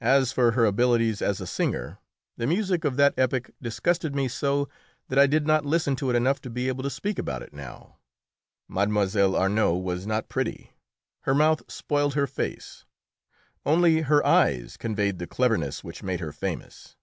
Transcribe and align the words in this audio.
As 0.00 0.32
for 0.32 0.52
her 0.52 0.64
abilities 0.64 1.20
as 1.20 1.38
a 1.38 1.46
singer, 1.46 1.98
the 2.38 2.46
music 2.46 2.82
of 2.84 2.96
that 2.96 3.12
epoch 3.18 3.50
disgusted 3.60 4.14
me 4.14 4.26
so 4.26 4.70
that 5.08 5.18
I 5.18 5.26
did 5.26 5.46
not 5.46 5.66
listen 5.66 5.94
to 5.96 6.08
it 6.08 6.16
enough 6.16 6.40
to 6.40 6.48
be 6.48 6.68
able 6.68 6.82
to 6.82 6.88
speak 6.88 7.18
about 7.18 7.42
it 7.42 7.52
now. 7.52 7.98
Mlle. 8.68 9.36
Arnould 9.36 9.84
was 9.84 10.06
not 10.06 10.30
pretty; 10.30 10.72
her 11.24 11.34
mouth 11.34 11.70
spoiled 11.70 12.14
her 12.14 12.26
face; 12.26 12.86
only 13.66 14.00
her 14.00 14.24
eyes 14.26 14.78
conveyed 14.78 15.18
the 15.18 15.26
cleverness 15.26 15.84
which 15.84 16.02
made 16.02 16.20
her 16.20 16.32
famous. 16.32 16.96